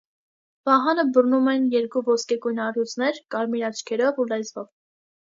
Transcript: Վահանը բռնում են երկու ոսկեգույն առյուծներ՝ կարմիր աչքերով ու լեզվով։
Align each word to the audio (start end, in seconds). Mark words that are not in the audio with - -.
Վահանը 0.69 1.05
բռնում 1.17 1.51
են 1.53 1.69
երկու 1.75 2.03
ոսկեգույն 2.09 2.65
առյուծներ՝ 2.71 3.23
կարմիր 3.37 3.71
աչքերով 3.73 4.23
ու 4.27 4.31
լեզվով։ 4.35 4.73